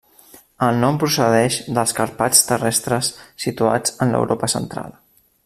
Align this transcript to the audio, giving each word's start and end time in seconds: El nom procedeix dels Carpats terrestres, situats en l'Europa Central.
El 0.67 0.77
nom 0.83 0.95
procedeix 1.03 1.57
dels 1.77 1.93
Carpats 1.99 2.41
terrestres, 2.49 3.11
situats 3.45 3.95
en 4.07 4.17
l'Europa 4.17 4.51
Central. 4.57 4.99